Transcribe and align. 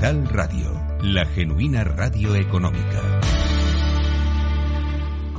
Capital 0.00 0.26
Radio, 0.32 0.72
la 1.02 1.26
genuina 1.26 1.84
radio 1.84 2.34
económica. 2.34 3.19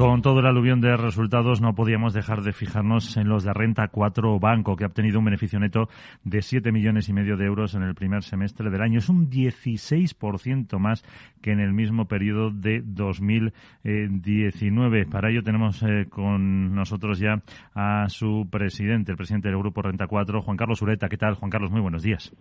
Con 0.02 0.24
todo 0.24 0.40
el 0.40 0.48
aluvión 0.48 0.82
de 0.82 0.98
resultados 0.98 1.62
no 1.62 1.76
podíamos 1.76 2.16
dejar 2.16 2.42
de 2.42 2.54
fijarnos 2.54 3.18
en 3.18 3.30
los 3.30 3.44
de 3.44 3.54
Renta 3.54 3.88
4 3.88 4.40
Banco, 4.40 4.76
que 4.76 4.84
ha 4.84 4.88
obtenido 4.88 5.20
un 5.20 5.26
beneficio 5.26 5.60
neto 5.60 5.90
de 6.24 6.42
7 6.42 6.72
millones 6.72 7.08
y 7.08 7.14
medio 7.14 7.38
de 7.38 7.46
euros 7.46 7.76
en 7.76 7.84
el 7.84 7.94
primer 7.94 8.24
semestre 8.24 8.72
del 8.72 8.82
año. 8.82 8.98
Es 8.98 9.10
un 9.10 9.30
16% 9.30 10.80
más 10.80 11.04
que 11.44 11.52
en 11.52 11.60
el 11.60 11.72
mismo 11.72 12.08
periodo 12.08 12.50
de 12.50 12.82
2019. 12.84 15.06
Para 15.06 15.30
ello 15.30 15.44
tenemos 15.44 15.84
eh, 15.84 16.08
con 16.10 16.74
nosotros 16.74 17.20
ya 17.20 17.44
a 17.76 18.10
su 18.10 18.48
presidente, 18.50 19.12
el 19.12 19.18
presidente 19.18 19.50
del 19.50 19.60
Grupo 19.60 19.84
Renta 19.84 20.08
4, 20.08 20.42
Juan 20.42 20.58
Carlos 20.58 20.82
Ureta. 20.82 21.10
¿Qué 21.10 21.18
tal, 21.18 21.36
Juan 21.36 21.52
Carlos? 21.52 21.70
Muy 21.70 21.82
buenos 21.82 22.02
días. 22.02 22.36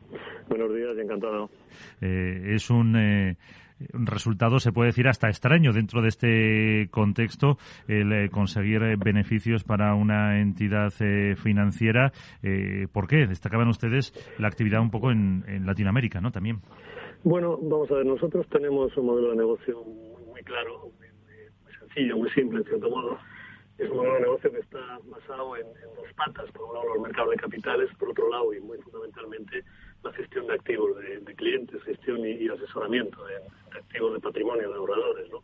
Buenos 0.49 0.75
días, 0.75 0.97
encantado. 0.97 1.51
Eh, 2.01 2.55
es 2.55 2.71
un... 2.71 2.97
Eh, 2.97 3.37
un 3.37 3.61
resultado, 3.93 4.59
se 4.59 4.73
puede 4.73 4.89
decir, 4.89 5.09
hasta 5.09 5.29
extraño 5.29 5.73
dentro 5.73 6.03
de 6.03 6.09
este 6.09 6.89
contexto, 6.91 7.57
el 7.89 8.13
eh, 8.13 8.29
conseguir 8.31 8.83
eh, 8.83 8.97
beneficios 8.97 9.65
para 9.65 9.95
una 9.95 10.41
entidad 10.41 10.93
eh, 11.01 11.37
financiera. 11.37 12.13
¿Por 12.93 13.07
qué? 13.07 13.27
Destacaban 13.27 13.69
ustedes 13.69 14.13
la 14.39 14.49
actividad 14.49 14.81
un 14.81 14.91
poco 14.91 15.11
en, 15.11 15.45
Latinoamérica, 15.65 16.21
¿no? 16.21 16.31
También. 16.31 16.61
Bueno, 17.23 17.59
vamos 17.61 17.91
a 17.91 17.97
ver, 17.97 18.07
nosotros 18.07 18.47
tenemos 18.49 18.97
un 18.97 19.07
modelo 19.07 19.31
de 19.31 19.37
negocio 19.37 19.85
muy, 20.29 20.43
claro, 20.43 20.91
muy, 20.99 21.75
sencillo, 21.79 22.17
muy 22.17 22.31
simple, 22.31 22.59
en 22.61 22.65
cierto 22.65 22.91
modo. 22.91 23.19
Es 23.81 23.89
un 23.89 23.97
modelo 23.97 24.15
de 24.15 24.21
negocio 24.21 24.53
que 24.53 24.59
está 24.59 25.01
basado 25.05 25.57
en, 25.57 25.67
en 25.67 25.95
dos 25.97 26.13
patas. 26.15 26.51
Por 26.53 26.69
un 26.69 26.75
lado, 26.75 26.89
los 26.95 27.01
mercados 27.01 27.31
de 27.31 27.37
capitales, 27.39 27.89
por 27.99 28.11
otro 28.11 28.29
lado, 28.29 28.53
y 28.53 28.61
muy 28.61 28.77
fundamentalmente, 28.83 29.65
la 30.03 30.13
gestión 30.13 30.49
de 30.49 30.53
activos 30.55 30.99
de, 30.99 31.21
de 31.21 31.35
clientes, 31.35 31.83
gestión 31.85 32.21
y, 32.21 32.33
y 32.33 32.49
asesoramiento 32.51 33.25
de, 33.25 33.37
de, 33.37 33.79
activos 33.79 34.13
de 34.13 34.21
patrimonio 34.21 34.69
de 34.69 34.75
ahorradores. 34.77 35.31
¿no? 35.31 35.43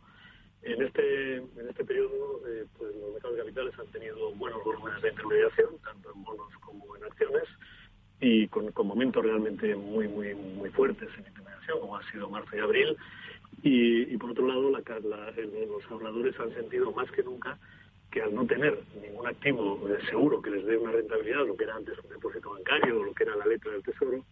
En 0.61 0.83
este 0.83 1.37
en 1.37 1.67
este 1.67 1.83
periodo, 1.83 2.41
eh, 2.47 2.67
pues 2.77 2.95
los 2.95 3.13
mercados 3.13 3.37
de 3.37 3.43
capitales 3.43 3.79
han 3.79 3.87
tenido 3.87 4.31
buenos 4.35 4.63
volúmenes 4.63 5.01
de 5.01 5.09
intermediación, 5.09 5.79
tanto 5.83 6.13
en 6.13 6.23
bonos 6.23 6.53
como 6.63 6.95
en 6.95 7.05
acciones, 7.05 7.45
y 8.21 8.47
con, 8.49 8.71
con 8.71 8.85
momentos 8.85 9.25
realmente 9.25 9.75
muy 9.75 10.07
muy 10.07 10.35
muy 10.35 10.69
fuertes 10.69 11.09
en 11.17 11.25
intermediación, 11.25 11.79
como 11.79 11.97
ha 11.97 12.11
sido 12.11 12.29
marzo 12.29 12.55
y 12.55 12.59
abril. 12.59 12.97
Y, 13.63 14.13
y 14.13 14.17
por 14.17 14.29
otro 14.29 14.45
lado, 14.45 14.69
la, 14.69 14.83
la, 14.99 15.31
los 15.31 15.83
ahorradores 15.89 16.39
han 16.39 16.53
sentido 16.53 16.91
más 16.91 17.09
que 17.09 17.23
nunca 17.23 17.57
que 18.17 18.23
al 18.23 18.33
no 18.33 18.47
tener 18.47 18.79
ningún 18.99 19.27
activo 19.27 19.79
seguro 20.09 20.41
que 20.41 20.49
les 20.49 20.65
dé 20.65 20.75
una 20.75 20.91
rentabilidad, 20.91 21.45
lo 21.45 21.55
que 21.55 21.65
era 21.65 21.75
antes 21.75 21.99
un 22.03 22.09
depósito 22.09 22.49
bancario 22.49 22.99
o 22.99 23.03
lo 23.03 23.13
que 23.13 23.23
era 23.23 23.35
la 23.35 23.45
letra 23.45 23.71
del 23.71 23.83
tesoro, 23.83 24.25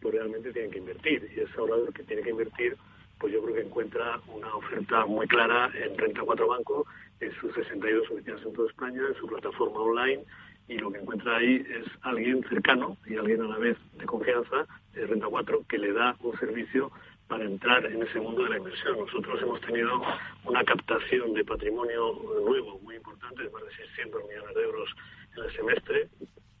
pues 0.00 0.14
realmente 0.14 0.52
tienen 0.52 0.70
que 0.70 0.78
invertir. 0.78 1.28
Y 1.36 1.40
ese 1.40 1.52
ahorrador 1.58 1.92
que 1.92 2.04
tiene 2.04 2.22
que 2.22 2.30
invertir, 2.30 2.76
pues 3.18 3.32
yo 3.32 3.42
creo 3.42 3.56
que 3.56 3.62
encuentra 3.62 4.20
una 4.28 4.54
oferta 4.54 5.06
muy 5.06 5.26
clara 5.26 5.72
en 5.74 5.98
Renta 5.98 6.22
4 6.22 6.46
Banco, 6.46 6.86
en 7.18 7.32
sus 7.40 7.52
62 7.54 8.10
oficinas 8.12 8.42
en 8.46 8.52
toda 8.52 8.68
España, 8.68 9.02
en 9.08 9.14
su 9.16 9.26
plataforma 9.26 9.80
online, 9.80 10.22
y 10.68 10.78
lo 10.78 10.92
que 10.92 10.98
encuentra 10.98 11.38
ahí 11.38 11.66
es 11.68 11.86
alguien 12.02 12.44
cercano 12.48 12.96
y 13.06 13.16
alguien 13.16 13.42
a 13.42 13.48
la 13.48 13.58
vez 13.58 13.76
de 13.98 14.06
confianza, 14.06 14.68
de 14.94 15.04
Renta 15.04 15.26
4, 15.26 15.64
que 15.68 15.78
le 15.78 15.92
da 15.92 16.14
un 16.20 16.38
servicio 16.38 16.92
para 17.32 17.44
entrar 17.44 17.86
en 17.86 18.02
ese 18.02 18.20
mundo 18.20 18.44
de 18.44 18.50
la 18.50 18.58
inversión. 18.58 18.98
Nosotros 18.98 19.40
hemos 19.40 19.58
tenido 19.62 20.02
una 20.44 20.62
captación 20.64 21.32
de 21.32 21.42
patrimonio 21.42 22.12
nuevo 22.44 22.78
muy 22.80 22.91
importante, 23.32 23.52
más 23.52 23.64
de 23.64 23.86
600 23.86 24.22
millones 24.28 24.54
de 24.54 24.62
euros 24.62 24.88
en 25.36 25.44
el 25.44 25.52
semestre. 25.56 26.08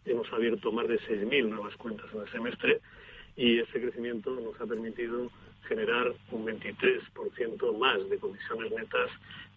Hemos 0.04 0.32
abierto 0.32 0.72
más 0.72 0.88
de 0.88 0.98
6.000 1.00 1.48
nuevas 1.48 1.76
cuentas 1.76 2.06
en 2.12 2.20
el 2.20 2.30
semestre 2.30 2.80
y 3.36 3.58
ese 3.60 3.80
crecimiento 3.80 4.30
nos 4.30 4.60
ha 4.60 4.66
permitido 4.66 5.30
generar 5.68 6.12
un 6.30 6.46
23% 6.46 7.78
más 7.78 8.10
de 8.10 8.18
comisiones 8.18 8.72
netas 8.72 9.10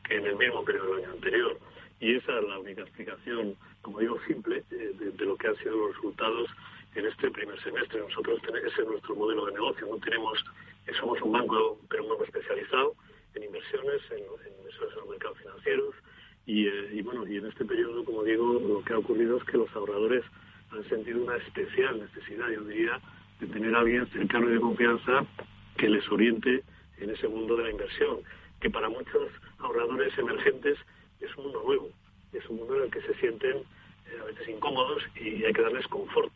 que 0.03 0.17
en 0.17 0.25
el 0.25 0.35
mismo 0.35 0.63
periodo 0.63 0.95
del 0.95 1.05
año 1.05 1.13
anterior. 1.13 1.57
Y 1.99 2.15
esa 2.15 2.39
es 2.39 2.47
la 2.47 2.59
única 2.59 2.81
explicación, 2.81 3.55
como 3.81 3.99
digo, 3.99 4.19
simple 4.27 4.63
eh, 4.71 4.91
de, 4.99 5.25
lo 5.25 5.35
que 5.37 5.47
han 5.47 5.55
sido 5.57 5.75
los 5.75 5.95
resultados 5.95 6.49
en 6.93 7.05
este 7.07 7.31
primer 7.31 7.59
semestre. 7.63 7.99
Nosotros 8.01 8.39
tenemos, 8.41 8.71
ese 8.71 8.81
es 8.81 8.87
nuestro 8.87 9.15
modelo 9.15 9.45
de 9.47 9.53
negocio, 9.53 9.87
no 9.87 9.97
tenemos, 9.97 10.43
somos 10.99 11.19
un 11.21 11.31
banco, 11.31 11.79
pero 11.89 12.03
un 12.03 12.09
banco 12.09 12.25
especializado 12.25 12.93
en 13.33 13.43
inversiones, 13.43 14.01
en, 14.11 14.19
en 14.19 14.57
inversiones 14.59 14.93
en 14.93 14.99
los 14.99 15.09
mercados 15.09 15.37
financieros, 15.39 15.95
y, 16.45 16.67
eh, 16.67 16.89
y, 16.93 17.01
bueno, 17.01 17.27
y 17.27 17.37
en 17.37 17.47
este 17.47 17.65
periodo, 17.65 18.03
como 18.05 18.23
digo, 18.23 18.59
lo 18.59 18.83
que 18.83 18.93
ha 18.93 18.97
ocurrido 18.99 19.37
es 19.37 19.43
que 19.45 19.57
los 19.57 19.73
ahorradores 19.75 20.23
han 20.71 20.87
sentido 20.89 21.23
una 21.23 21.37
especial 21.37 21.99
necesidad, 21.99 22.49
yo 22.49 22.61
diría, 22.63 22.99
de 23.39 23.47
tener 23.47 23.75
a 23.75 23.79
alguien 23.79 24.07
cercano 24.07 24.49
y 24.49 24.53
de 24.53 24.59
confianza 24.59 25.25
que 25.77 25.89
les 25.89 26.09
oriente 26.11 26.63
en 26.99 27.09
ese 27.09 27.27
mundo 27.27 27.55
de 27.57 27.63
la 27.63 27.71
inversión, 27.71 28.19
que 28.61 28.69
para 28.69 28.89
muchos 28.89 29.29
ahorradores 29.59 30.17
emergentes 30.17 30.77
es 31.19 31.35
un 31.37 31.45
mundo 31.45 31.63
nuevo, 31.65 31.89
es 32.31 32.47
un 32.49 32.57
mundo 32.57 32.77
en 32.77 32.83
el 32.83 32.91
que 32.91 33.01
se 33.01 33.13
sienten 33.15 33.57
eh, 33.57 34.19
a 34.21 34.25
veces 34.25 34.47
incómodos 34.47 35.03
y 35.15 35.43
hay 35.43 35.53
que 35.53 35.61
darles 35.61 35.87
confort. 35.87 36.31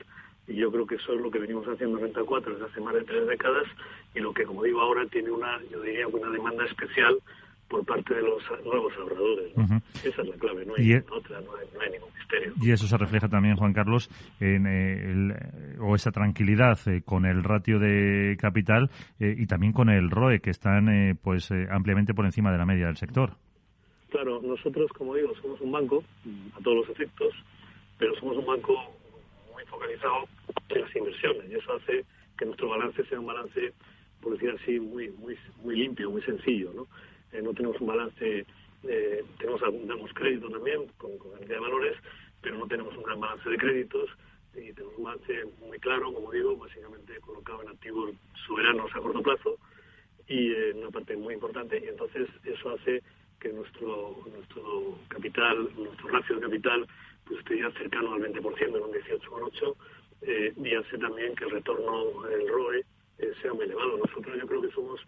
Y 0.48 0.56
yo 0.56 0.72
creo 0.72 0.88
que 0.88 0.96
eso 0.96 1.14
es 1.14 1.22
lo 1.22 1.30
que 1.30 1.38
venimos 1.38 1.68
haciendo 1.68 1.98
en 1.98 2.06
Renta 2.06 2.24
4 2.24 2.54
desde 2.54 2.66
hace 2.66 2.82
más 2.82 2.96
de 2.96 3.04
tres 3.04 3.28
décadas 3.28 3.68
y 4.16 4.20
lo 4.20 4.34
que, 4.34 4.46
como 4.46 4.64
digo, 4.64 4.82
ahora 4.82 5.06
tiene 5.06 5.30
una, 5.30 5.62
yo 5.72 5.82
diría, 5.82 6.08
una 6.08 6.32
demanda 6.32 6.66
especial 6.66 7.20
por 7.70 7.86
parte 7.86 8.16
de 8.16 8.22
los 8.24 8.44
nuevos 8.66 8.92
ahorradores. 8.98 9.56
¿no? 9.56 9.64
Uh 9.64 9.68
-huh. 9.68 9.82
Esa 10.04 10.22
es 10.22 10.28
la 10.28 10.36
clave, 10.36 10.66
no 10.66 10.74
hay, 10.76 10.92
y, 10.92 10.96
otra, 10.96 11.40
no 11.42 11.56
hay, 11.56 11.68
no 11.74 11.82
hay, 11.82 11.92
ningún 11.92 12.10
misterio. 12.18 12.54
Y 12.62 12.72
eso 12.72 12.88
se 12.88 12.98
refleja 12.98 13.30
también, 13.30 13.56
Juan 13.56 13.74
Carlos, 13.74 14.10
en 14.40 14.66
eh, 14.66 15.12
el, 15.12 15.36
o 15.80 15.96
esa 15.96 16.12
tranquilidad 16.12 16.80
eh, 16.88 17.02
con 17.06 17.26
el 17.26 17.44
ratio 17.44 17.80
de 17.80 18.36
capital 18.40 18.90
eh, 19.20 19.36
y 19.38 19.46
también 19.46 19.72
con 19.72 19.90
el 19.90 20.10
ROE, 20.10 20.40
que 20.40 20.50
están 20.50 20.90
eh, 20.90 21.16
pues 21.22 21.52
ampliamente 21.70 22.14
por 22.14 22.26
encima 22.26 22.52
de 22.52 22.58
la 22.58 22.66
media 22.66 22.88
del 22.88 22.98
sector. 22.98 23.34
Claro, 24.10 24.42
nosotros, 24.42 24.92
como 24.94 25.14
digo, 25.16 25.34
somos 25.42 25.62
un 25.62 25.72
banco, 25.72 26.04
a 26.58 26.64
todos 26.64 26.78
los 26.78 26.90
efectos, 26.90 27.34
pero 28.00 28.16
somos 28.16 28.38
un 28.38 28.46
banco 28.48 28.74
muy 29.54 29.64
focalizado 29.66 30.28
en 30.70 30.82
las 30.82 30.96
inversiones 30.96 31.44
y 31.52 31.56
eso 31.56 31.74
hace 31.74 32.04
que 32.38 32.46
nuestro 32.46 32.70
balance 32.70 33.04
sea 33.06 33.20
un 33.20 33.28
balance, 33.28 33.74
por 34.22 34.34
decir 34.34 34.56
así, 34.60 34.80
muy, 34.80 35.10
muy, 35.20 35.38
muy 35.64 35.76
limpio, 35.76 36.10
muy 36.10 36.22
sencillo, 36.24 36.72
¿no? 36.74 36.88
Eh, 37.32 37.42
no 37.42 37.54
tenemos 37.54 37.80
un 37.82 37.88
balance, 37.88 38.46
eh, 38.84 39.24
tenemos 39.38 39.62
damos 39.62 40.14
crédito 40.14 40.50
también 40.50 40.88
con, 40.98 41.18
con 41.18 41.32
cantidad 41.32 41.56
de 41.56 41.62
valores, 41.62 41.98
pero 42.42 42.58
no 42.58 42.68
tenemos 42.68 42.96
un 42.96 43.04
gran 43.04 43.20
balance 43.20 43.50
de 43.50 43.58
créditos 43.58 44.10
y 44.56 44.74
tenemos 44.74 44.98
un 44.98 45.04
balance 45.04 45.46
muy 45.60 45.80
claro, 45.80 46.14
como 46.14 46.32
digo, 46.32 46.58
básicamente 46.58 47.20
colocado 47.22 47.62
en 47.64 47.70
activos 47.70 48.12
soberanos 48.48 48.90
a 48.96 49.00
corto 49.00 49.22
plazo 49.22 49.58
y 50.28 50.52
eh, 50.52 50.74
una 50.76 50.92
parte 50.92 51.18
muy 51.18 51.34
importante 51.34 51.82
y 51.84 51.88
entonces 51.88 52.30
eso 52.44 52.70
hace 52.70 53.02
que 53.40 53.52
nuestro 53.54 54.18
nuestro 54.32 55.00
capital, 55.08 55.70
nuestro 55.78 56.10
ratio 56.10 56.36
de 56.36 56.42
capital 56.42 56.88
pues 57.26 57.40
esté 57.40 57.60
ya 57.60 57.72
cercano 57.72 58.14
al 58.14 58.22
20% 58.22 58.62
en 58.62 58.84
un 58.84 58.92
18,8 58.92 59.76
eh, 60.22 60.54
y 60.58 60.76
hace 60.76 60.98
también 60.98 61.36
que 61.36 61.46
el 61.46 61.52
retorno, 61.52 62.28
el 62.28 62.48
ROE, 62.48 62.84
eh, 63.20 63.34
sea 63.42 63.54
muy 63.54 63.66
elevado. 63.66 63.98
Nosotros 63.98 64.38
yo 64.38 64.48
creo 64.48 64.62
que 64.62 64.72
somos 64.72 65.00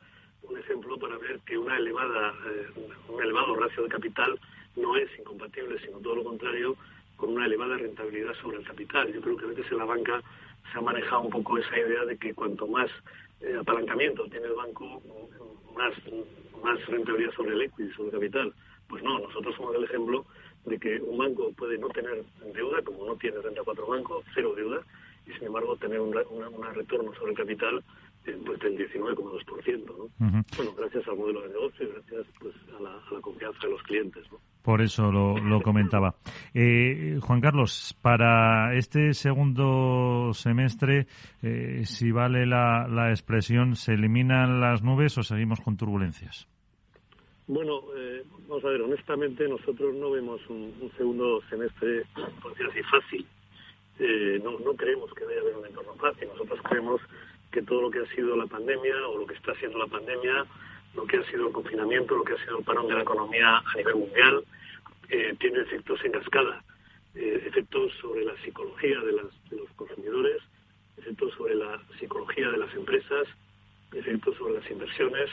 un 0.43 0.57
ejemplo 0.57 0.97
para 0.97 1.17
ver 1.17 1.39
que 1.45 1.57
una 1.57 1.77
elevada, 1.77 2.33
eh, 2.47 2.67
un 3.07 3.21
elevado 3.21 3.55
ratio 3.55 3.83
de 3.83 3.89
capital 3.89 4.39
no 4.75 4.95
es 4.95 5.09
incompatible, 5.19 5.79
sino 5.79 5.99
todo 5.99 6.15
lo 6.15 6.23
contrario, 6.23 6.75
con 7.17 7.33
una 7.33 7.45
elevada 7.45 7.77
rentabilidad 7.77 8.33
sobre 8.41 8.57
el 8.57 8.65
capital. 8.65 9.11
Yo 9.13 9.21
creo 9.21 9.37
que 9.37 9.45
a 9.45 9.49
veces 9.49 9.71
en 9.71 9.77
la 9.77 9.85
banca 9.85 10.21
se 10.71 10.77
ha 10.77 10.81
manejado 10.81 11.21
un 11.21 11.29
poco 11.29 11.57
esa 11.57 11.77
idea 11.77 12.05
de 12.05 12.17
que 12.17 12.33
cuanto 12.33 12.67
más 12.67 12.89
eh, 13.41 13.55
apalancamiento 13.59 14.25
tiene 14.27 14.47
el 14.47 14.53
banco, 14.53 15.01
más, 15.75 15.93
más 16.63 16.85
rentabilidad 16.87 17.33
sobre 17.33 17.53
el 17.53 17.61
equity, 17.61 17.93
sobre 17.93 18.09
el 18.09 18.15
capital. 18.15 18.53
Pues 18.87 19.03
no, 19.03 19.19
nosotros 19.19 19.55
somos 19.55 19.75
el 19.75 19.83
ejemplo 19.83 20.25
de 20.65 20.77
que 20.77 21.01
un 21.01 21.17
banco 21.17 21.51
puede 21.53 21.77
no 21.77 21.89
tener 21.89 22.23
deuda, 22.53 22.81
como 22.83 23.05
no 23.05 23.15
tiene 23.15 23.41
renta 23.41 23.63
cuatro 23.63 23.87
bancos, 23.87 24.23
cero 24.33 24.53
deuda, 24.55 24.81
y 25.27 25.31
sin 25.33 25.47
embargo 25.47 25.75
tener 25.77 25.99
un, 25.99 26.13
retorno 26.13 27.13
sobre 27.15 27.31
el 27.31 27.37
capital 27.37 27.83
eh, 28.25 28.37
pues 28.45 28.59
del 28.59 28.77
19,2%. 28.77 29.85
¿no? 29.85 30.43
Bueno, 30.55 30.73
gracias 30.77 31.07
al 31.07 31.17
modelo 31.17 31.41
de 31.41 31.49
negocio 31.49 31.87
y 31.87 31.91
gracias 31.91 32.27
pues, 32.39 32.55
a, 32.77 32.81
la, 32.81 33.21
confianza 33.21 33.59
de 33.63 33.69
los 33.71 33.83
clientes. 33.83 34.31
¿no? 34.31 34.37
Por 34.61 34.81
eso 34.81 35.11
lo, 35.11 35.61
comentaba. 35.61 36.13
Eh, 36.53 37.17
Juan 37.21 37.41
Carlos, 37.41 37.97
para 38.01 38.75
este 38.75 39.13
segundo 39.13 40.33
semestre, 40.33 41.07
eh, 41.41 41.81
si 41.85 42.11
vale 42.11 42.45
la, 42.45 42.87
la, 42.87 43.09
expresión, 43.09 43.75
¿se 43.75 43.93
eliminan 43.93 44.61
las 44.61 44.83
nubes 44.83 45.17
o 45.17 45.23
seguimos 45.23 45.59
con 45.61 45.77
turbulencias? 45.77 46.47
Bueno, 47.47 47.81
eh, 47.97 48.23
vamos 48.47 48.63
a 48.63 48.69
ver, 48.69 48.81
honestamente 48.83 49.47
nosotros 49.47 49.95
no 49.95 50.11
vemos 50.11 50.39
un, 50.47 50.91
segundo 50.95 51.41
semestre, 51.49 52.03
por 52.41 52.51
decir 52.51 52.67
así, 52.69 52.81
fácil. 52.83 53.27
no, 54.43 54.59
no 54.59 54.73
creemos 54.75 55.11
que 55.15 55.25
vaya 55.25 55.39
a 55.39 55.41
haber 55.41 55.55
un 55.55 55.65
entorno 55.65 55.95
fácil. 55.95 56.27
Nosotros 56.27 56.59
creemos 56.69 57.01
que 57.51 57.61
todo 57.61 57.81
lo 57.81 57.91
que 57.91 57.99
ha 57.99 58.15
sido 58.15 58.35
la 58.35 58.47
pandemia 58.47 58.95
o 59.07 59.17
lo 59.17 59.25
que 59.25 59.35
está 59.35 59.53
siendo 59.55 59.77
la 59.77 59.87
pandemia 59.87 60.45
lo 60.95 61.05
que 61.05 61.17
ha 61.17 61.23
sido 61.29 61.47
el 61.47 61.53
confinamiento, 61.53 62.15
lo 62.15 62.23
que 62.23 62.33
ha 62.33 62.43
sido 62.43 62.59
el 62.59 62.65
parón 62.65 62.87
de 62.87 62.95
la 62.95 63.01
economía 63.01 63.57
a 63.57 63.77
nivel 63.77 63.95
mundial, 63.95 64.43
eh, 65.09 65.35
tiene 65.39 65.61
efectos 65.61 66.03
en 66.03 66.11
cascada, 66.11 66.63
eh, 67.15 67.43
efectos 67.47 67.93
sobre 68.01 68.25
la 68.25 68.35
psicología 68.43 68.99
de, 69.01 69.11
los 69.11 69.69
consumidores, 69.75 70.41
efectos 70.97 71.33
sobre 71.35 71.55
la 71.55 71.81
psicología 71.99 72.49
de 72.49 72.57
las 72.57 72.73
empresas, 72.73 73.27
efectos 73.93 74.35
sobre 74.37 74.55
las 74.55 74.69
inversiones 74.69 75.29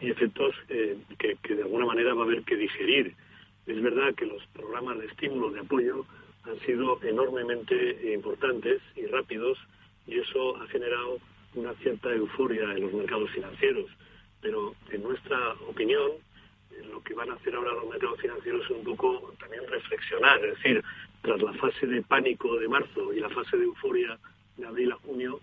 y 0.00 0.10
efectos 0.10 0.54
eh, 0.68 0.96
que, 1.18 1.36
que, 1.42 1.54
de 1.54 1.62
alguna 1.62 1.86
manera 1.86 2.14
va 2.14 2.22
a 2.22 2.24
haber 2.24 2.42
que 2.42 2.56
digerir. 2.56 3.14
Es 3.66 3.80
verdad 3.82 4.14
que 4.14 4.26
los 4.26 4.44
programas 4.48 4.98
de 4.98 5.06
estímulo, 5.06 5.50
de 5.50 5.60
apoyo, 5.60 6.06
han 6.44 6.58
sido 6.60 7.02
enormemente 7.02 8.12
importantes 8.14 8.80
y 8.96 9.06
rápidos 9.06 9.58
y 10.08 10.18
eso 10.18 10.56
ha 10.60 10.66
generado 10.68 11.18
una 11.54 11.72
cierta 11.74 12.12
euforia 12.12 12.64
en 12.72 12.82
los 12.82 12.92
mercados 12.92 13.30
financieros 13.30 13.86
pero 14.40 14.74
en 14.90 15.02
nuestra 15.02 15.52
opinión 15.68 16.12
lo 16.90 17.02
que 17.02 17.14
van 17.14 17.30
a 17.30 17.34
hacer 17.34 17.54
ahora 17.54 17.72
los 17.72 17.88
mercados 17.88 18.20
financieros 18.20 18.64
es 18.64 18.70
un 18.70 18.84
poco 18.84 19.34
también 19.40 19.66
reflexionar, 19.68 20.44
es 20.44 20.56
decir, 20.56 20.82
tras 21.22 21.42
la 21.42 21.52
fase 21.54 21.86
de 21.86 22.02
pánico 22.02 22.56
de 22.58 22.68
marzo 22.68 23.12
y 23.12 23.20
la 23.20 23.28
fase 23.30 23.56
de 23.56 23.64
euforia 23.64 24.18
de 24.56 24.66
abril 24.66 24.92
a 24.92 24.96
junio, 24.96 25.40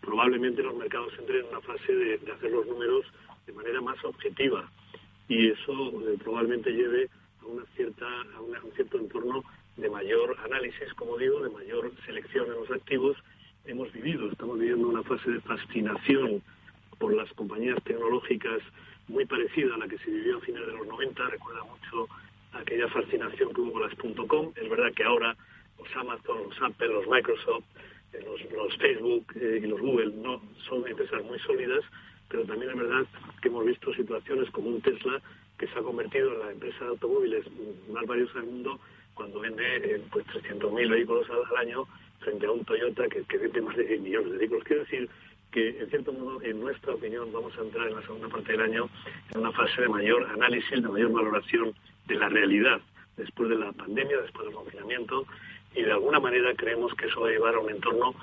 probablemente 0.00 0.62
los 0.62 0.74
mercados 0.74 1.12
entren 1.18 1.40
en 1.40 1.48
una 1.48 1.60
fase 1.60 1.94
de, 1.94 2.32
hacer 2.32 2.50
los 2.50 2.66
números 2.66 3.04
de 3.46 3.52
manera 3.52 3.80
más 3.82 4.02
objetiva 4.04 4.70
y 5.28 5.50
eso 5.50 5.72
eh, 6.08 6.16
probablemente 6.22 6.70
lleve 6.70 7.10
a 7.42 7.46
una 7.46 7.64
cierta 7.76 8.06
a, 8.06 8.40
un 8.40 8.72
cierto 8.74 8.98
entorno 8.98 9.44
de 9.76 9.90
mayor 9.90 10.36
análisis, 10.44 10.94
como 10.94 11.18
digo, 11.18 11.42
de 11.42 11.50
mayor 11.50 11.90
selección 12.06 12.46
en 12.46 12.54
los 12.54 12.70
activos. 12.70 13.16
Hemos 13.66 13.90
vivido, 13.94 14.30
estamos 14.30 14.58
viviendo 14.58 14.88
una 14.88 15.02
fase 15.02 15.30
de 15.30 15.40
fascinación 15.40 16.42
por 16.98 17.14
las 17.14 17.32
compañías 17.32 17.82
tecnológicas 17.82 18.60
muy 19.08 19.24
parecida 19.24 19.74
a 19.74 19.78
la 19.78 19.88
que 19.88 19.96
se 19.98 20.10
vivió 20.10 20.36
a 20.36 20.40
finales 20.42 20.66
de 20.68 20.74
los 20.74 20.86
90, 20.86 21.28
recuerda 21.30 21.62
mucho 21.64 22.08
aquella 22.52 22.88
fascinación 22.88 23.54
que 23.54 23.60
hubo 23.62 23.72
con 23.72 23.82
las 23.82 23.94
.com. 24.28 24.52
Es 24.54 24.68
verdad 24.68 24.92
que 24.94 25.04
ahora 25.04 25.34
los 25.78 25.96
Amazon, 25.96 26.42
los 26.50 26.60
Apple, 26.60 26.88
los 26.88 27.06
Microsoft, 27.08 27.64
eh, 28.12 28.22
los, 28.54 28.76
Facebook 28.76 29.32
eh, 29.36 29.60
y 29.62 29.66
los 29.66 29.80
Google 29.80 30.12
no 30.14 30.42
son 30.68 30.86
empresas 30.86 31.24
muy 31.24 31.38
sólidas, 31.38 31.84
pero 32.28 32.44
también 32.44 32.70
es 32.72 32.76
verdad 32.76 33.06
que 33.40 33.48
hemos 33.48 33.64
visto 33.64 33.94
situaciones 33.94 34.50
como 34.50 34.68
un 34.68 34.82
Tesla 34.82 35.22
que 35.58 35.68
se 35.68 35.78
ha 35.78 35.82
convertido 35.82 36.34
en 36.34 36.38
la 36.40 36.52
empresa 36.52 36.84
de 36.84 36.90
automóviles 36.90 37.46
más 37.90 38.04
valiosa 38.04 38.40
del 38.40 38.50
mundo 38.50 38.78
cuando 39.14 39.40
vende 39.40 39.76
eh, 39.76 40.02
pues 40.10 40.26
300.000 40.26 40.90
vehículos 40.90 41.26
al, 41.30 41.56
año 41.56 41.86
frente 42.20 42.46
a 42.46 42.50
un 42.50 42.64
Toyota 42.64 43.08
que, 43.08 43.22
que 43.24 43.38
vende 43.38 43.60
más 43.62 43.76
de 43.76 43.84
10 43.84 44.00
millones 44.00 44.32
de 44.32 44.38
vehículos. 44.38 44.64
Quiero 44.64 44.82
decir 44.82 45.08
que, 45.50 45.78
en 45.80 45.88
cierto 45.88 46.12
modo, 46.12 46.42
en 46.42 46.60
nuestra 46.60 46.94
opinión, 46.94 47.32
vamos 47.32 47.56
a 47.56 47.62
entrar 47.62 47.86
en 47.88 47.94
la 47.94 48.02
segunda 48.02 48.28
parte 48.28 48.52
del 48.52 48.60
año 48.60 48.88
en 49.32 49.40
una 49.40 49.52
fase 49.52 49.82
de 49.82 49.88
mayor 49.88 50.26
análisis, 50.30 50.82
de 50.82 50.88
mayor 50.88 51.12
valoración 51.12 51.72
de 52.06 52.14
la 52.16 52.28
realidad 52.28 52.80
después 53.16 53.48
de 53.48 53.56
la 53.56 53.72
pandemia, 53.72 54.20
después 54.20 54.46
del 54.46 54.54
confinamiento, 54.54 55.26
y 55.74 55.82
de 55.82 55.92
alguna 55.92 56.20
manera 56.20 56.52
creemos 56.54 56.92
que 56.94 57.06
eso 57.06 57.20
va 57.20 57.28
a 57.28 57.32
llevar 57.32 57.54
a 57.54 57.60
un 57.60 57.70
entorno, 57.70 58.14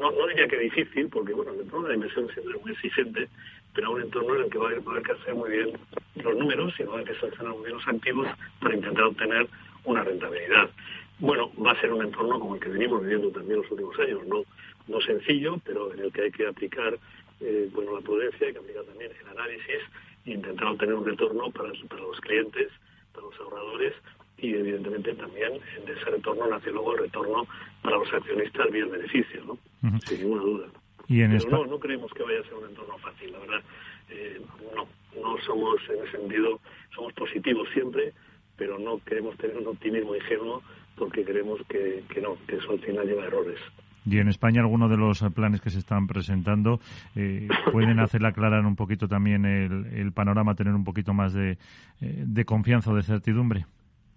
no, 0.00 0.10
no 0.10 0.26
diría 0.26 0.48
que 0.48 0.58
difícil, 0.58 1.08
porque 1.08 1.32
bueno, 1.32 1.52
el 1.52 1.60
entorno 1.60 1.86
de 1.86 1.88
la 1.90 1.94
inversión 1.96 2.28
siempre 2.32 2.54
es 2.56 2.62
muy 2.62 2.72
exigente, 2.72 3.28
pero 3.74 3.88
a 3.88 3.90
un 3.90 4.02
entorno 4.02 4.34
en 4.36 4.42
el 4.44 4.50
que 4.50 4.58
va 4.58 4.70
a 4.70 4.72
haber, 4.72 5.02
que 5.02 5.12
hacer 5.12 5.34
muy 5.34 5.50
bien 5.50 5.72
los 6.16 6.36
números 6.36 6.74
y 6.78 6.82
va 6.84 6.92
a 6.92 6.94
haber 6.94 7.08
que 7.08 7.20
seleccionar 7.20 7.54
muy 7.54 7.64
bien 7.64 7.76
los 7.76 7.88
activos 7.88 8.28
para 8.60 8.74
intentar 8.74 9.04
obtener 9.04 9.48
una 9.88 10.04
rentabilidad. 10.04 10.70
Bueno, 11.18 11.50
va 11.54 11.72
a 11.72 11.80
ser 11.80 11.92
un 11.92 12.04
entorno 12.04 12.38
como 12.38 12.54
el 12.54 12.60
que 12.60 12.68
venimos 12.68 13.02
viviendo 13.02 13.30
también 13.30 13.60
los 13.60 13.70
últimos 13.70 13.98
años, 13.98 14.26
no 14.26 14.44
no 14.88 15.00
sencillo, 15.00 15.60
pero 15.64 15.92
en 15.92 16.00
el 16.00 16.12
que 16.12 16.22
hay 16.22 16.30
que 16.30 16.46
aplicar 16.46 16.98
eh, 17.40 17.68
bueno, 17.72 17.94
la 17.94 18.00
prudencia, 18.00 18.46
hay 18.46 18.52
que 18.52 18.58
aplicar 18.58 18.84
también 18.84 19.12
el 19.12 19.28
análisis 19.38 19.80
e 20.26 20.32
intentar 20.32 20.68
obtener 20.68 20.94
un 20.94 21.04
retorno 21.04 21.50
para, 21.50 21.70
para 21.88 22.02
los 22.02 22.20
clientes, 22.20 22.68
para 23.12 23.26
los 23.26 23.38
ahorradores 23.40 23.94
y 24.38 24.54
evidentemente 24.54 25.14
también 25.14 25.52
de 25.84 25.92
ese 25.92 26.04
retorno 26.04 26.46
nace 26.48 26.70
luego 26.70 26.94
el 26.94 27.00
retorno 27.00 27.46
para 27.82 27.96
los 27.96 28.12
accionistas 28.12 28.70
vía 28.70 28.84
el 28.84 28.90
beneficio, 28.90 29.44
¿no? 29.44 29.58
sin 30.06 30.20
ninguna 30.20 30.42
duda. 30.42 30.66
¿Y 31.08 31.22
en 31.22 31.38
Pero 31.38 31.50
no, 31.50 31.66
no 31.66 31.78
creemos 31.78 32.12
que 32.12 32.22
vaya 32.22 32.40
a 32.40 32.44
ser 32.44 32.54
un 32.54 32.68
entorno 32.68 32.98
fácil, 32.98 33.32
la 33.32 33.38
verdad. 33.38 33.62
Eh, 34.10 34.40
no, 34.74 34.86
no 35.20 35.38
somos 35.42 35.80
en 35.88 36.04
ese 36.04 36.18
sentido, 36.18 36.60
somos 36.94 37.12
positivos 37.14 37.68
siempre, 37.72 38.12
pero 38.58 38.78
no 38.78 38.98
queremos 39.04 39.36
tener 39.38 39.56
un 39.56 39.68
optimismo 39.68 40.14
ingenuo 40.14 40.62
porque 40.96 41.24
creemos 41.24 41.60
que, 41.68 42.04
que 42.12 42.20
no, 42.20 42.36
que 42.46 42.56
eso 42.56 42.72
al 42.72 42.80
final 42.80 43.06
lleva 43.06 43.22
a 43.22 43.26
errores. 43.28 43.58
Y 44.04 44.18
en 44.18 44.28
España 44.28 44.62
algunos 44.62 44.90
de 44.90 44.96
los 44.96 45.22
planes 45.34 45.60
que 45.60 45.70
se 45.70 45.78
están 45.78 46.06
presentando 46.06 46.80
eh, 47.14 47.48
pueden 47.72 48.00
hacer 48.00 48.24
aclarar 48.24 48.64
un 48.64 48.74
poquito 48.74 49.06
también 49.06 49.44
el, 49.44 50.12
panorama, 50.12 50.54
tener 50.54 50.74
un 50.74 50.84
poquito 50.84 51.12
más 51.12 51.34
de, 51.34 51.52
eh, 51.52 51.56
de 52.00 52.44
confianza 52.44 52.90
o 52.90 52.96
de 52.96 53.02
certidumbre. 53.02 53.66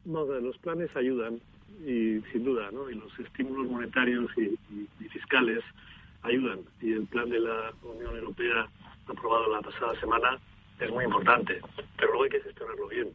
No, 0.05 0.25
los 0.25 0.57
planes 0.59 0.95
ayudan 0.95 1.39
y 1.85 2.21
sin 2.31 2.43
duda, 2.43 2.69
¿no? 2.71 2.89
Y 2.89 2.95
los 2.95 3.19
estímulos 3.19 3.69
monetarios 3.69 4.29
y, 4.37 4.57
fiscales 5.09 5.63
ayudan. 6.23 6.59
Y 6.81 6.93
el 6.93 7.05
plan 7.07 7.29
de 7.29 7.39
la 7.39 7.73
Unión 7.83 8.15
Europea 8.15 8.67
aprobado 9.07 9.51
la 9.51 9.61
pasada 9.61 9.99
semana 9.99 10.37
es 10.79 10.89
muy 10.89 11.03
importante, 11.03 11.59
pero 11.97 12.09
luego 12.09 12.23
hay 12.23 12.29
que 12.29 12.41
gestionarlo 12.41 12.87
bien. 12.87 13.09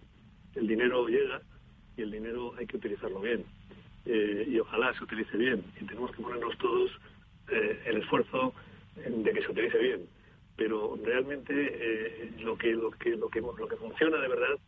El 0.56 0.66
dinero 0.66 1.06
llega 1.06 1.40
y 1.96 2.02
el 2.02 2.10
dinero 2.10 2.54
hay 2.58 2.66
que 2.66 2.76
utilizarlo 2.76 3.20
bien. 3.20 3.44
Eh, 4.06 4.46
y 4.48 4.58
ojalá 4.58 4.94
se 4.94 5.04
utilice 5.04 5.36
bien. 5.36 5.64
Y 5.80 5.84
tenemos 5.84 6.10
que 6.12 6.22
ponernos 6.22 6.56
todos 6.58 6.90
eh, 7.50 7.82
el 7.86 7.98
esfuerzo 7.98 8.54
de 8.94 9.32
que 9.32 9.42
se 9.42 9.50
utilice 9.50 9.78
bien. 9.78 10.06
Pero 10.56 10.98
realmente 11.04 11.52
eh, 11.52 12.30
lo, 12.40 12.56
que, 12.56 12.72
lo, 12.72 12.90
que, 12.92 13.10
lo, 13.16 13.28
que, 13.28 13.42
funciona 13.76 14.18
de 14.18 14.28
verdad 14.28 14.58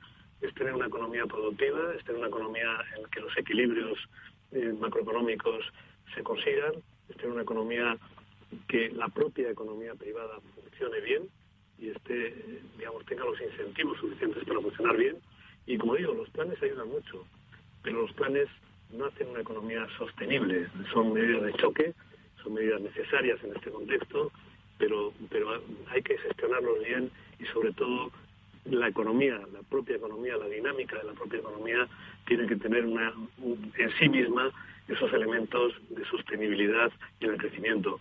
es 0.42 0.54
tener 0.54 0.74
una 0.74 0.86
economía 0.86 1.24
productiva, 1.26 1.94
es 1.96 2.04
tener 2.04 2.18
una 2.18 2.28
economía 2.28 2.84
en 2.96 3.08
que 3.10 3.20
los 3.20 3.36
equilibrios 3.36 3.98
macroeconómicos 4.78 5.64
se 6.14 6.22
consigan, 6.22 6.72
es 7.08 7.16
tener 7.16 7.32
una 7.32 7.42
economía 7.42 7.96
que 8.66 8.90
la 8.90 9.08
propia 9.08 9.50
economía 9.50 9.94
privada 9.94 10.40
funcione 10.54 11.00
bien 11.00 11.28
y 11.78 11.90
esté, 11.90 12.34
digamos, 12.76 13.04
tenga 13.06 13.24
los 13.24 13.40
incentivos 13.40 13.98
suficientes 13.98 14.44
para 14.44 14.60
funcionar 14.60 14.96
bien. 14.96 15.16
Y 15.68 15.76
como 15.76 15.96
digo, 15.96 16.14
los 16.14 16.30
planes 16.30 16.60
ayudan 16.62 16.88
mucho, 16.88 17.26
pero 17.82 18.00
los 18.00 18.12
planes 18.14 18.48
no 18.90 19.04
hacen 19.04 19.28
una 19.28 19.42
economía 19.42 19.86
sostenible. 19.98 20.66
Son 20.94 21.12
medidas 21.12 21.42
de 21.42 21.52
choque, 21.52 21.92
son 22.42 22.54
medidas 22.54 22.80
necesarias 22.80 23.38
en 23.44 23.54
este 23.54 23.70
contexto, 23.70 24.32
pero, 24.78 25.12
pero 25.28 25.62
hay 25.90 26.02
que 26.02 26.16
gestionarlos 26.16 26.82
bien 26.82 27.10
y 27.38 27.44
sobre 27.52 27.72
todo 27.74 28.10
la 28.64 28.88
economía, 28.88 29.38
la 29.52 29.60
propia 29.68 29.96
economía, 29.96 30.38
la 30.38 30.46
dinámica 30.46 30.96
de 30.96 31.04
la 31.04 31.12
propia 31.12 31.40
economía 31.40 31.86
tiene 32.26 32.46
que 32.46 32.56
tener 32.56 32.86
una, 32.86 33.12
en 33.76 33.90
sí 33.98 34.08
misma 34.08 34.50
esos 34.88 35.12
elementos 35.12 35.74
de 35.90 36.02
sostenibilidad 36.06 36.90
y 37.20 37.26
de 37.26 37.36
crecimiento. 37.36 38.00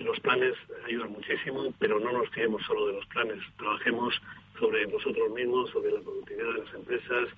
Los 0.00 0.18
planes 0.20 0.54
ayudan 0.86 1.12
muchísimo, 1.12 1.74
pero 1.78 2.00
no 2.00 2.12
nos 2.12 2.30
fiemos 2.30 2.62
solo 2.62 2.86
de 2.86 2.94
los 2.94 3.06
planes. 3.08 3.40
Trabajemos 3.58 4.14
sobre 4.58 4.86
nosotros 4.86 5.30
mismos, 5.34 5.70
sobre 5.70 5.92
la 5.92 6.00
productividad 6.00 6.52
de 6.54 6.64
las 6.64 6.74
empresas, 6.74 7.28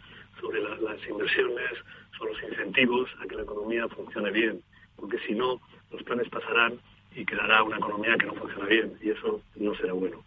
sobre 0.40 0.62
las 0.62 1.08
inversiones, 1.08 1.70
sobre 2.16 2.32
los 2.32 2.42
incentivos 2.50 3.10
a 3.22 3.26
que 3.26 3.36
la 3.36 3.42
economía 3.42 3.88
funcione 3.88 4.30
bien, 4.30 4.60
porque 4.96 5.18
si 5.26 5.34
no, 5.34 5.60
los 5.90 6.02
planes 6.02 6.28
pasarán 6.28 6.74
y 7.14 7.24
quedará 7.24 7.62
una 7.62 7.78
economía 7.78 8.16
que 8.18 8.26
no 8.26 8.34
funciona 8.34 8.66
bien, 8.66 8.92
y 9.02 9.10
eso 9.10 9.40
no 9.56 9.74
será 9.74 9.92
bueno. 9.92 10.22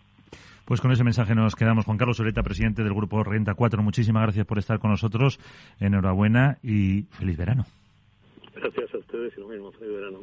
Pues 0.66 0.82
con 0.82 0.92
ese 0.92 1.04
mensaje 1.04 1.34
nos 1.34 1.56
quedamos. 1.56 1.86
Juan 1.86 1.98
Carlos 1.98 2.20
Oreta, 2.20 2.44
presidente 2.44 2.84
del 2.84 2.94
Grupo 2.94 3.24
Renta 3.24 3.56
4, 3.56 3.82
muchísimas 3.82 4.22
gracias 4.22 4.46
por 4.46 4.60
estar 4.60 4.78
con 4.78 4.92
nosotros. 4.92 5.40
Enhorabuena 5.80 6.60
y 6.62 7.06
feliz 7.10 7.38
verano. 7.38 7.66
Gracias 8.54 8.94
a 8.94 8.98
ustedes 9.00 9.34
y 9.36 9.40
lo 9.40 9.48
mismo. 9.48 9.72
Feliz 9.72 9.96
verano. 9.96 10.20